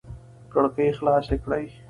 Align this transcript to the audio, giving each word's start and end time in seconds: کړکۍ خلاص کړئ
کړکۍ 0.51 0.89
خلاص 0.97 1.25
کړئ 1.43 1.65